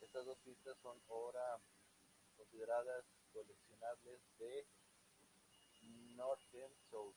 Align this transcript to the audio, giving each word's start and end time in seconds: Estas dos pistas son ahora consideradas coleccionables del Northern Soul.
Estas 0.00 0.24
dos 0.24 0.38
pistas 0.44 0.76
son 0.80 0.96
ahora 1.08 1.58
consideradas 2.36 3.04
coleccionables 3.32 4.20
del 4.38 6.14
Northern 6.16 6.72
Soul. 6.88 7.12